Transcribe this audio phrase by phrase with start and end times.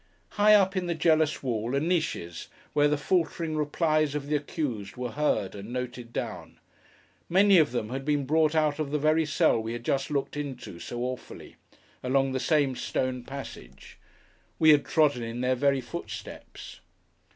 [0.29, 4.97] High up in the jealous wall, are niches where the faltering replies of the accused
[4.97, 6.57] were heard and noted down.
[7.29, 10.35] Many of them had been brought out of the very cell we had just looked
[10.35, 11.55] into, so awfully;
[12.01, 13.99] along the same stone passage.
[14.57, 16.79] We had trodden in their very footsteps.